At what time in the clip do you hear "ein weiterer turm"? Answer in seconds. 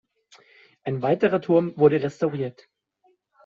0.83-1.77